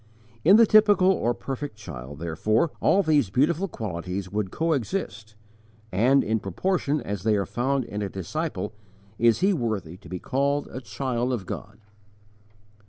In 0.43 0.55
the 0.55 0.65
typical 0.65 1.11
or 1.11 1.35
perfect 1.35 1.75
child, 1.75 2.17
therefore, 2.17 2.71
all 2.79 3.03
these 3.03 3.29
beautiful 3.29 3.67
qualities 3.67 4.31
would 4.31 4.49
coexist, 4.49 5.35
and, 5.91 6.23
in 6.23 6.39
proportion 6.39 7.01
as 7.01 7.21
they 7.21 7.35
are 7.35 7.45
found 7.45 7.85
in 7.85 8.01
a 8.01 8.09
disciple, 8.09 8.73
is 9.19 9.41
he 9.41 9.53
worthy 9.53 9.97
to 9.97 10.09
be 10.09 10.17
called 10.17 10.67
_a 10.69 10.83
child 10.83 11.31
of 11.31 11.45
God. 11.45 11.77